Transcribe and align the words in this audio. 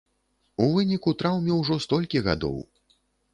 У 0.63 0.69
выніку 0.75 1.13
траўме 1.19 1.59
ўжо 1.59 1.77
столькі 1.85 2.23
гадоў! 2.29 2.57